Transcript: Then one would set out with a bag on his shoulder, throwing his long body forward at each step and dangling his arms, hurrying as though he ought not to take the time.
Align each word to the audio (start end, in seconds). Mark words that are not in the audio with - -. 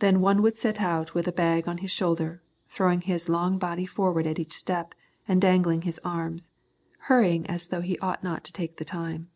Then 0.00 0.20
one 0.20 0.42
would 0.42 0.58
set 0.58 0.80
out 0.80 1.14
with 1.14 1.28
a 1.28 1.32
bag 1.32 1.68
on 1.68 1.78
his 1.78 1.92
shoulder, 1.92 2.42
throwing 2.66 3.02
his 3.02 3.28
long 3.28 3.56
body 3.56 3.86
forward 3.86 4.26
at 4.26 4.40
each 4.40 4.52
step 4.52 4.96
and 5.28 5.40
dangling 5.40 5.82
his 5.82 6.00
arms, 6.04 6.50
hurrying 7.06 7.46
as 7.46 7.68
though 7.68 7.80
he 7.80 7.96
ought 8.00 8.24
not 8.24 8.42
to 8.46 8.52
take 8.52 8.78
the 8.78 8.84
time. 8.84 9.30